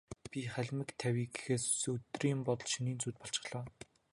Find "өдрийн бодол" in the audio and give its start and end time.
1.93-2.69